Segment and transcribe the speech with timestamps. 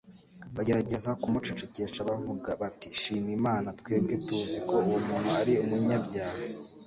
[0.55, 6.39] Bagerageza kumucecekesha bavuga bati: «Shima Imana, twebwe tuzi ko uwo muntu ari umunyabyaha.